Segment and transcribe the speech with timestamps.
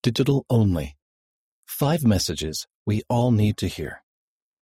[0.00, 0.96] Digital Only
[1.66, 4.04] Five Messages We All Need to Hear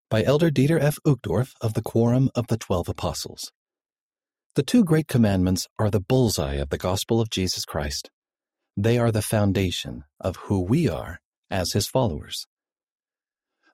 [0.09, 0.97] by Elder Dieter F.
[1.07, 3.52] Uchtdorf of the Quorum of the Twelve Apostles.
[4.54, 8.09] The two great commandments are the bullseye of the gospel of Jesus Christ.
[8.79, 12.46] They are the foundation of who we are as his followers.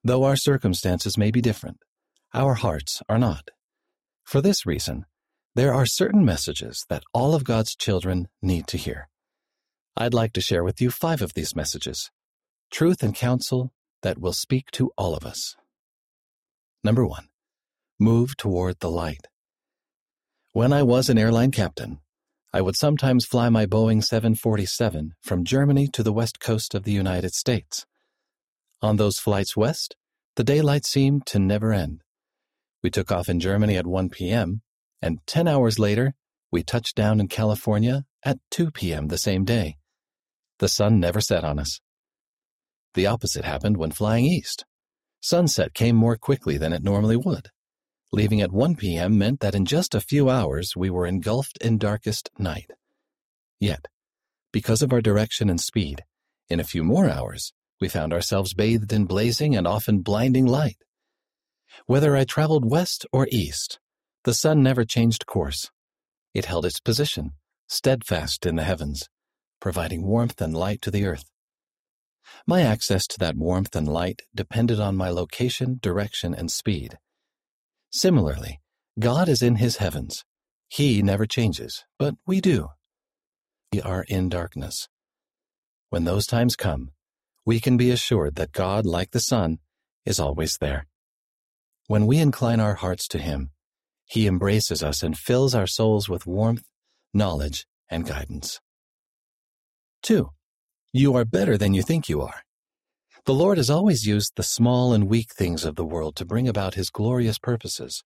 [0.02, 1.78] Though our circumstances may be different,
[2.34, 3.50] our hearts are not.
[4.24, 5.06] For this reason,
[5.54, 9.08] there are certain messages that all of God's children need to hear.
[9.96, 12.10] I'd like to share with you five of these messages
[12.70, 13.70] truth and counsel
[14.02, 15.56] that will speak to all of us.
[16.82, 17.28] Number one,
[18.00, 19.28] move toward the light.
[20.52, 22.00] When I was an airline captain,
[22.52, 26.92] I would sometimes fly my Boeing 747 from Germany to the west coast of the
[26.92, 27.84] United States.
[28.80, 29.96] On those flights west,
[30.36, 32.02] the daylight seemed to never end.
[32.82, 34.62] We took off in Germany at 1 p.m.,
[35.02, 36.14] and 10 hours later,
[36.50, 39.08] we touched down in California at 2 p.m.
[39.08, 39.76] the same day.
[40.58, 41.80] The sun never set on us.
[42.94, 44.64] The opposite happened when flying east.
[45.20, 47.48] Sunset came more quickly than it normally would.
[48.12, 49.16] Leaving at 1 p.m.
[49.16, 52.70] meant that in just a few hours we were engulfed in darkest night.
[53.58, 53.86] Yet,
[54.52, 56.04] because of our direction and speed,
[56.50, 60.76] in a few more hours, we found ourselves bathed in blazing and often blinding light.
[61.86, 63.80] Whether I traveled west or east,
[64.24, 65.70] the sun never changed course.
[66.34, 67.32] It held its position,
[67.68, 69.08] steadfast in the heavens,
[69.62, 71.30] providing warmth and light to the earth.
[72.48, 76.98] My access to that warmth and light depended on my location, direction, and speed.
[77.92, 78.60] Similarly,
[78.98, 80.24] God is in his heavens.
[80.68, 82.70] He never changes, but we do.
[83.72, 84.88] We are in darkness.
[85.90, 86.90] When those times come,
[87.46, 89.58] we can be assured that God, like the sun,
[90.04, 90.88] is always there.
[91.86, 93.50] When we incline our hearts to him,
[94.06, 96.64] he embraces us and fills our souls with warmth,
[97.14, 98.58] knowledge, and guidance.
[100.02, 100.30] 2.
[100.92, 102.42] You are better than you think you are.
[103.24, 106.48] The Lord has always used the small and weak things of the world to bring
[106.48, 108.02] about his glorious purposes.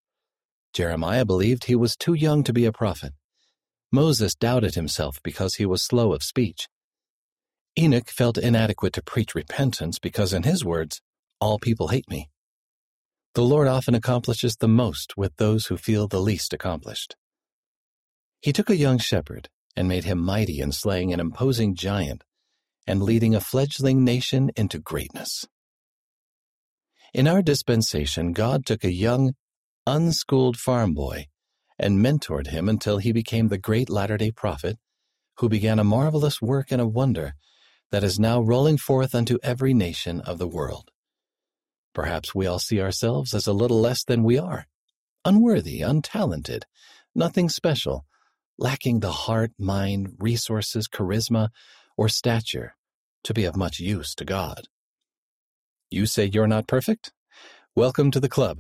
[0.75, 3.15] Jeremiah believed he was too young to be a prophet.
[3.91, 6.69] Moses doubted himself because he was slow of speech.
[7.79, 11.01] Enoch felt inadequate to preach repentance because, in his words,
[11.41, 12.29] all people hate me.
[13.35, 17.17] The Lord often accomplishes the most with those who feel the least accomplished.
[18.43, 22.25] He took a young shepherd and made him mighty in slaying an imposing giant
[22.87, 25.45] and leading a fledgling nation into greatness.
[27.13, 29.35] In our dispensation, God took a young,
[29.87, 31.27] unschooled farm boy
[31.79, 34.79] and mentored him until he became the great Latter day Prophet
[35.39, 37.35] who began a marvelous work and a wonder
[37.91, 40.91] that is now rolling forth unto every nation of the world.
[41.95, 44.67] Perhaps we all see ourselves as a little less than we are,
[45.25, 46.63] unworthy, untalented,
[47.15, 48.05] nothing special,
[48.59, 51.51] lacking the heart, mind, resources, charisma,
[51.97, 52.75] or stature
[53.25, 54.69] to be of much use to God.
[55.91, 57.13] You say you're not perfect?
[57.75, 58.59] Welcome to the club.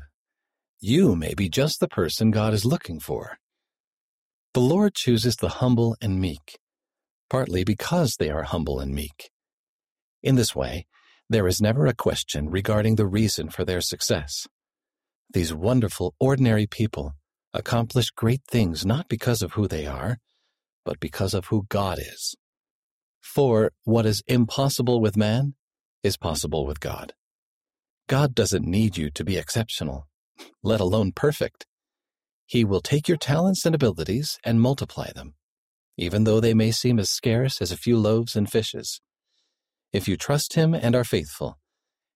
[0.80, 3.38] You may be just the person God is looking for.
[4.52, 6.58] The Lord chooses the humble and meek,
[7.30, 9.30] partly because they are humble and meek.
[10.22, 10.86] In this way,
[11.30, 14.46] there is never a question regarding the reason for their success.
[15.32, 17.14] These wonderful, ordinary people
[17.56, 20.19] accomplish great things not because of who they are,
[20.84, 22.37] but because of who God is.
[23.21, 25.55] For what is impossible with man
[26.03, 27.12] is possible with God.
[28.09, 30.06] God doesn't need you to be exceptional,
[30.62, 31.67] let alone perfect.
[32.47, 35.34] He will take your talents and abilities and multiply them,
[35.97, 39.00] even though they may seem as scarce as a few loaves and fishes.
[39.93, 41.59] If you trust Him and are faithful,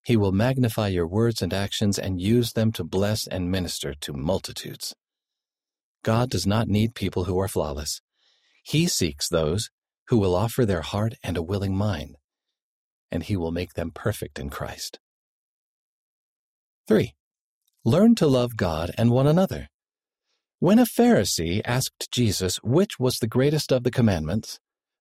[0.05, 4.13] He will magnify your words and actions and use them to bless and minister to
[4.13, 4.95] multitudes.
[6.03, 8.01] God does not need people who are flawless.
[8.63, 9.71] He seeks those
[10.09, 12.17] who will offer their heart and a willing mind,
[13.11, 14.99] and He will make them perfect in Christ.
[16.89, 17.15] 3.
[17.85, 19.69] Learn to love God and one another.
[20.59, 24.59] When a Pharisee asked Jesus which was the greatest of the commandments,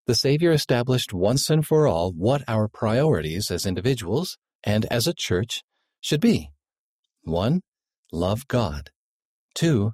[0.08, 5.14] the Savior established once and for all what our priorities as individuals and as a
[5.14, 5.64] church
[6.02, 6.50] should be.
[7.24, 7.62] 1.
[8.12, 8.92] Love God.
[9.56, 9.94] 2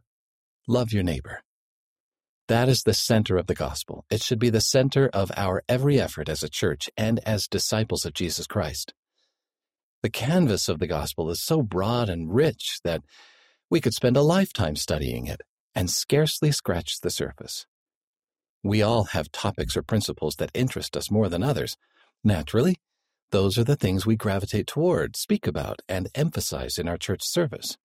[0.67, 1.41] love your neighbor.
[2.47, 4.06] That is the center of the gospel.
[4.12, 8.06] It should be the center of our every effort as a church and as disciples
[8.06, 8.94] of Jesus Christ.
[10.03, 13.01] The canvas of the gospel is so broad and rich that
[13.71, 15.41] we could spend a lifetime studying it
[15.73, 17.65] and scarcely scratch the surface.
[18.63, 21.77] We all have topics or principles that interest us more than others.
[22.23, 22.77] Naturally,
[23.31, 27.77] those are the things we gravitate toward, speak about, and emphasize in our church service.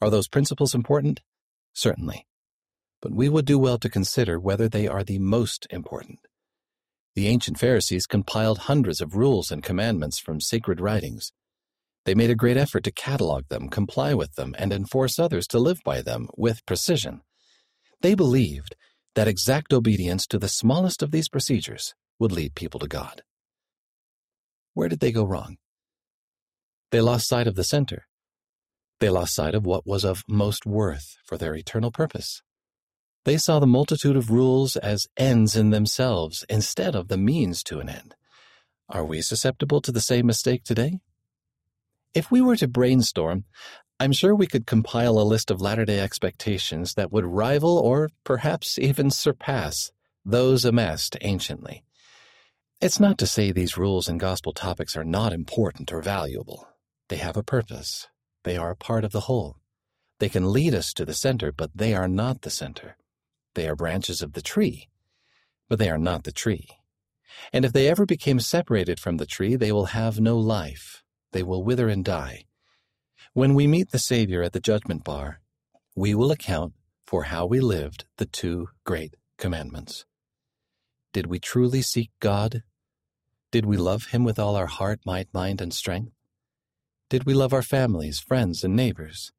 [0.00, 1.20] Are those principles important?
[1.74, 2.26] Certainly.
[3.00, 6.18] But we would do well to consider whether they are the most important.
[7.14, 11.32] The ancient Pharisees compiled hundreds of rules and commandments from sacred writings.
[12.04, 15.58] They made a great effort to catalog them, comply with them, and enforce others to
[15.58, 17.20] live by them with precision.
[18.00, 18.76] They believed
[19.14, 23.22] that exact obedience to the smallest of these procedures would lead people to God.
[24.74, 25.56] Where did they go wrong?
[26.90, 28.07] They lost sight of the center.
[29.00, 32.42] They lost sight of what was of most worth for their eternal purpose.
[33.24, 37.78] They saw the multitude of rules as ends in themselves instead of the means to
[37.78, 38.14] an end.
[38.88, 41.00] Are we susceptible to the same mistake today?
[42.14, 43.44] If we were to brainstorm,
[44.00, 48.10] I'm sure we could compile a list of latter day expectations that would rival or
[48.24, 49.92] perhaps even surpass
[50.24, 51.84] those amassed anciently.
[52.80, 56.68] It's not to say these rules and gospel topics are not important or valuable.
[57.08, 58.08] They have a purpose.
[58.48, 59.58] They are a part of the whole.
[60.20, 62.96] They can lead us to the center, but they are not the center.
[63.54, 64.88] They are branches of the tree,
[65.68, 66.66] but they are not the tree.
[67.52, 71.02] And if they ever became separated from the tree, they will have no life.
[71.32, 72.46] They will wither and die.
[73.34, 75.42] When we meet the Savior at the judgment bar,
[75.94, 76.72] we will account
[77.04, 80.06] for how we lived the two great commandments.
[81.12, 82.62] Did we truly seek God?
[83.52, 86.12] Did we love Him with all our heart, might, mind, and strength?
[87.10, 89.32] Did we love our families, friends, and neighbors?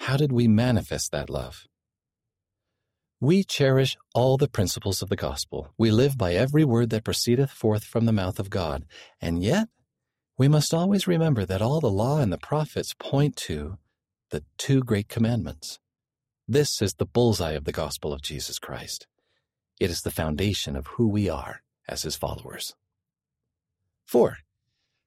[0.00, 1.66] How did we manifest that love?
[3.18, 5.72] We cherish all the principles of the gospel.
[5.78, 8.84] We live by every word that proceedeth forth from the mouth of God.
[9.22, 9.68] And yet,
[10.36, 13.78] we must always remember that all the law and the prophets point to
[14.30, 15.78] the two great commandments.
[16.46, 19.06] This is the bullseye of the gospel of Jesus Christ.
[19.80, 22.74] It is the foundation of who we are as his followers.
[24.04, 24.36] 4.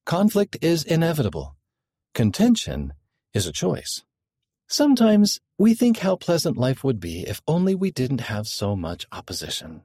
[0.07, 1.55] Conflict is inevitable.
[2.15, 2.93] Contention
[3.33, 4.05] is a choice.
[4.69, 9.05] Sometimes we think how pleasant life would be if only we didn't have so much
[9.11, 9.81] opposition.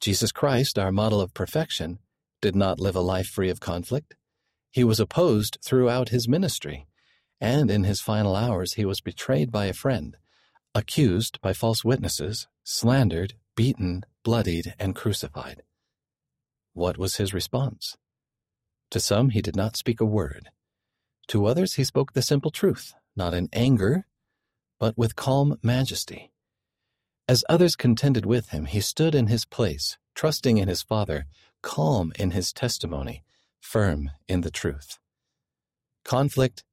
[0.00, 1.98] Jesus Christ, our model of perfection,
[2.40, 4.14] did not live a life free of conflict.
[4.70, 6.86] He was opposed throughout his ministry,
[7.38, 10.16] and in his final hours he was betrayed by a friend,
[10.74, 15.62] accused by false witnesses, slandered, beaten, bloodied, and crucified.
[16.72, 17.98] What was his response?
[18.90, 20.48] To some he did not speak a word.
[21.32, 24.04] To others he spoke the simple truth, not in anger,
[24.78, 26.30] but with calm majesty.
[27.26, 31.24] As others contended with him, he stood in his place, trusting in his Father,
[31.62, 33.24] calm in his testimony,
[33.62, 34.98] firm in the truth.
[36.04, 36.64] Conflict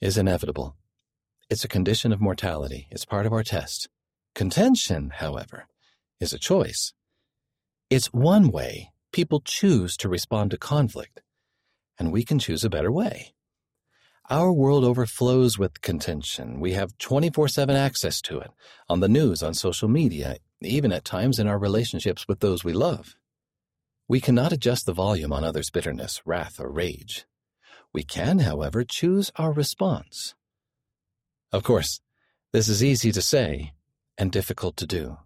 [0.00, 0.74] is inevitable.
[1.50, 2.88] It's a condition of mortality.
[2.90, 3.90] It's part of our test.
[4.34, 5.66] Contention, however,
[6.18, 6.94] is a choice.
[7.90, 11.20] It's one way people choose to respond to conflict,
[11.98, 13.34] and we can choose a better way.
[14.30, 16.60] Our world overflows with contention.
[16.60, 18.50] We have 24 7 access to it
[18.86, 22.74] on the news, on social media, even at times in our relationships with those we
[22.74, 23.16] love.
[24.06, 27.24] We cannot adjust the volume on others' bitterness, wrath, or rage.
[27.94, 30.34] We can, however, choose our response.
[31.50, 32.02] Of course,
[32.52, 33.72] this is easy to say
[34.18, 35.16] and difficult to do.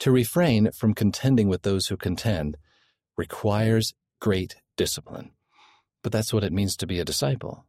[0.00, 2.56] To refrain from contending with those who contend
[3.16, 5.30] requires great discipline,
[6.02, 7.64] but that's what it means to be a disciple.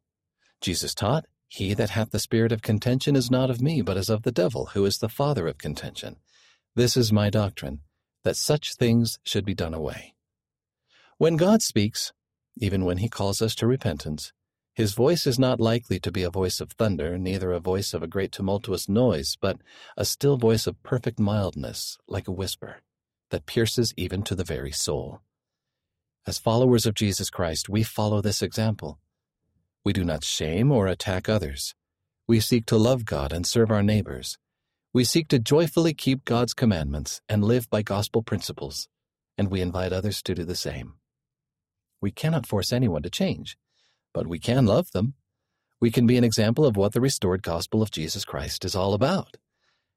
[0.62, 4.10] Jesus taught, He that hath the spirit of contention is not of me, but is
[4.10, 6.18] of the devil, who is the father of contention.
[6.76, 7.82] This is my doctrine,
[8.24, 10.16] that such things should be done away.
[11.18, 12.14] When God speaks,
[12.58, 14.34] even when he calls us to repentance,
[14.78, 18.04] his voice is not likely to be a voice of thunder, neither a voice of
[18.04, 19.58] a great tumultuous noise, but
[19.98, 22.82] a still voice of perfect mildness, like a whisper,
[23.32, 25.22] that pierces even to the very soul.
[26.28, 29.00] As followers of Jesus Christ, we follow this example.
[29.88, 31.74] We do not shame or attack others.
[32.28, 34.38] We seek to love God and serve our neighbors.
[34.92, 38.90] We seek to joyfully keep God's commandments and live by gospel principles,
[39.38, 40.96] and we invite others to do the same.
[42.02, 43.58] We cannot force anyone to change,
[44.14, 45.14] but we can love them.
[45.80, 48.94] We can be an example of what the restored gospel of Jesus Christ is all
[48.94, 49.38] about,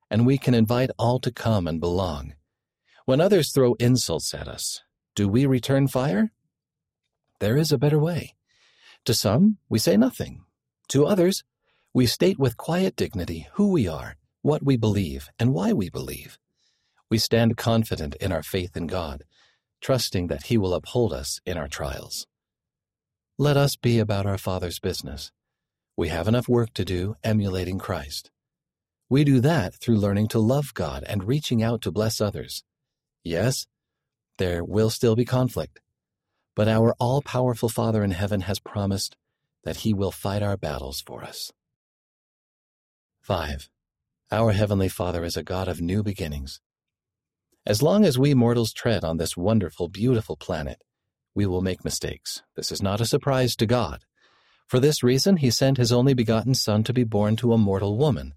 [0.09, 2.35] and we can invite all to come and belong.
[3.06, 4.82] When others throw insults at us,
[5.16, 6.30] do we return fire?
[7.40, 8.37] There is a better way.
[9.07, 10.45] To some, we say nothing.
[10.88, 11.42] To others,
[11.95, 16.38] we state with quiet dignity who we are, what we believe, and why we believe.
[17.11, 19.25] We stand confident in our faith in God,
[19.80, 22.26] trusting that He will uphold us in our trials.
[23.38, 25.33] Let us be about our Father's business.
[25.97, 28.30] We have enough work to do emulating Christ.
[29.09, 32.62] We do that through learning to love God and reaching out to bless others.
[33.25, 33.66] Yes,
[34.38, 35.80] there will still be conflict,
[36.54, 39.16] but our all powerful Father in heaven has promised
[39.64, 41.52] that he will fight our battles for us.
[43.23, 43.69] 5.
[44.33, 46.61] Our Heavenly Father is a God of new beginnings.
[47.66, 50.83] As long as we mortals tread on this wonderful, beautiful planet,
[51.35, 52.42] we will make mistakes.
[52.57, 54.04] This is not a surprise to God.
[54.66, 57.99] For this reason, he sent his only begotten Son to be born to a mortal
[57.99, 58.35] woman,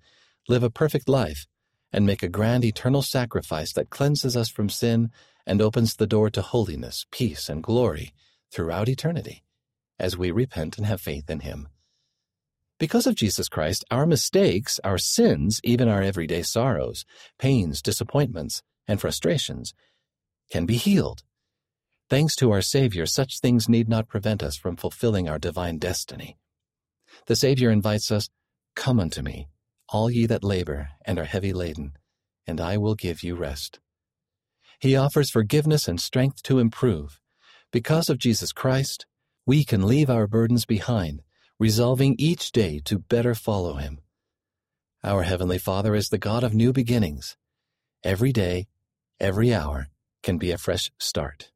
[0.48, 1.46] live a perfect life,
[1.92, 5.12] and make a grand eternal sacrifice that cleanses us from sin
[5.46, 8.14] and opens the door to holiness, peace, and glory
[8.52, 9.44] throughout eternity
[10.00, 11.68] as we repent and have faith in him.
[12.80, 17.06] Because of Jesus Christ, our mistakes, our sins, even our everyday sorrows,
[17.38, 19.74] pains, disappointments, and frustrations
[20.52, 21.24] can be healed.
[22.10, 26.38] Thanks to our Savior, such things need not prevent us from fulfilling our divine destiny.
[27.28, 28.30] The Savior invites us,
[28.76, 29.48] Come unto me,
[29.90, 31.94] all ye that labor and are heavy laden,
[32.46, 33.80] and I will give you rest.
[34.84, 37.22] He offers forgiveness and strength to improve.
[37.72, 39.06] Because of Jesus Christ,
[39.46, 41.22] we can leave our burdens behind,
[41.58, 44.02] resolving each day to better follow Him.
[45.02, 47.38] Our Heavenly Father is the God of new beginnings.
[48.04, 48.68] Every day,
[49.22, 49.88] every hour
[50.22, 51.54] can be a fresh start,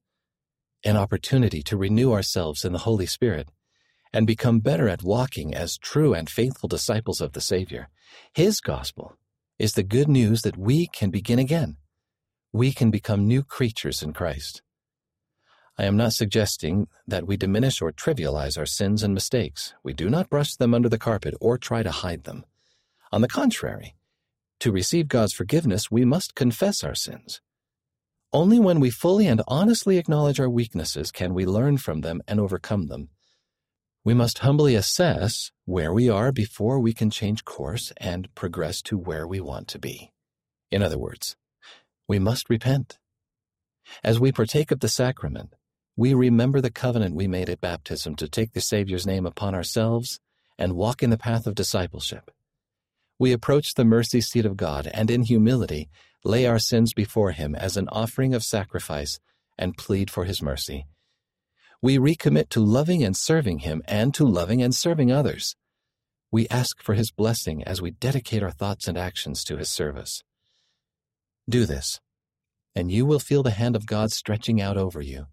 [0.86, 3.50] an opportunity to renew ourselves in the Holy Spirit
[4.14, 7.90] and become better at walking as true and faithful disciples of the Savior.
[8.34, 9.18] His gospel
[9.60, 11.76] is the good news that we can begin again.
[12.54, 14.62] We can become new creatures in Christ.
[15.78, 19.76] I am not suggesting that we diminish or trivialize our sins and mistakes.
[19.84, 22.46] We do not brush them under the carpet or try to hide them.
[23.12, 23.96] On the contrary,
[24.60, 27.42] to receive God's forgiveness, we must confess our sins.
[28.34, 32.40] Only when we fully and honestly acknowledge our weaknesses can we learn from them and
[32.40, 33.10] overcome them.
[34.04, 38.98] We must humbly assess where we are before we can change course and progress to
[38.98, 40.12] where we want to be.
[40.72, 41.36] In other words,
[42.08, 42.98] we must repent.
[44.04, 45.54] As we partake of the sacrament,
[45.96, 50.20] we remember the covenant we made at baptism to take the Savior's name upon ourselves
[50.58, 52.32] and walk in the path of discipleship.
[53.20, 55.90] We approach the mercy seat of God and in humility
[56.24, 59.20] lay our sins before Him as an offering of sacrifice
[59.58, 60.86] and plead for His mercy.
[61.82, 65.56] We recommit to loving and serving Him and to loving and serving others.
[66.32, 70.24] We ask for His blessing as we dedicate our thoughts and actions to His service.
[71.50, 72.00] Do this,
[72.76, 75.28] and you will feel the hand of God stretching out over you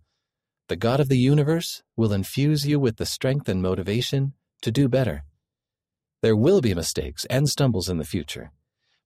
[0.69, 4.89] the God of the universe will infuse you with the strength and motivation to do
[4.89, 5.25] better.
[6.23, 8.51] There will be mistakes and stumbles in the future,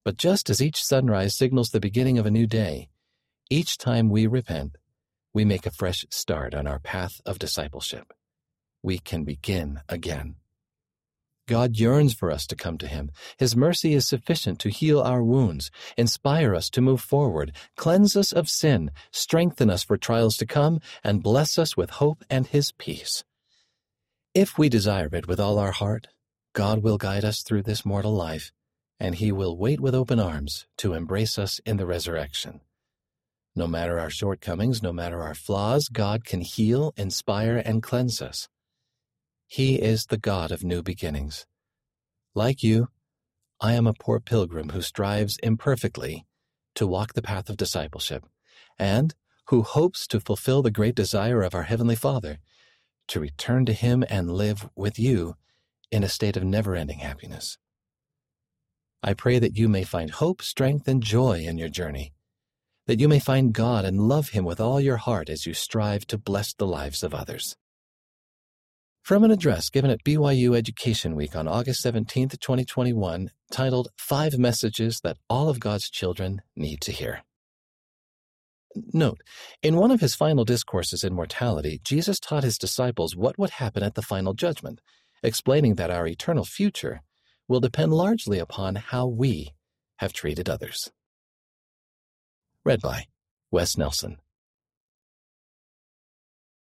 [0.04, 2.90] but just as each sunrise signals the beginning of a new day,
[3.50, 4.76] each time we repent,
[5.34, 8.12] we make a fresh start on our path of discipleship.
[8.80, 10.36] We can begin again.
[11.48, 13.10] God yearns for us to come to Him.
[13.38, 18.32] His mercy is sufficient to heal our wounds, inspire us to move forward, cleanse us
[18.32, 22.70] of sin, strengthen us for trials to come, and bless us with hope and His
[22.72, 23.24] peace.
[24.34, 26.08] If we desire it with all our heart,
[26.52, 28.52] God will guide us through this mortal life,
[29.00, 32.60] and He will wait with open arms to embrace us in the resurrection.
[33.56, 38.48] No matter our shortcomings, no matter our flaws, God can heal, inspire, and cleanse us.
[39.50, 41.46] He is the God of new beginnings.
[42.34, 42.88] Like you,
[43.62, 46.26] I am a poor pilgrim who strives imperfectly
[46.74, 48.26] to walk the path of discipleship,
[48.78, 49.14] and
[49.46, 52.40] who hopes to fulfill the great desire of our Heavenly Father
[53.08, 55.34] to return to Him and live with you
[55.90, 57.56] in a state of never ending happiness.
[59.02, 62.12] I pray that you may find hope, strength, and joy in your journey,
[62.86, 66.06] that you may find God and love Him with all your heart as you strive
[66.08, 67.56] to bless the lives of others.
[69.08, 75.00] From an address given at BYU Education Week on August 17, 2021, titled Five Messages
[75.02, 77.22] That All of God's Children Need to Hear.
[78.92, 79.22] Note,
[79.62, 83.82] in one of his final discourses in mortality, Jesus taught his disciples what would happen
[83.82, 84.82] at the final judgment,
[85.22, 87.00] explaining that our eternal future
[87.48, 89.54] will depend largely upon how we
[90.00, 90.90] have treated others.
[92.62, 93.06] Read by
[93.50, 94.18] Wes Nelson.